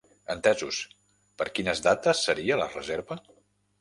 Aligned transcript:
Entesos, 0.35 0.79
per 1.41 1.47
quines 1.59 1.83
dates 1.89 2.25
seria 2.31 2.59
la 2.63 2.71
reserva? 2.77 3.19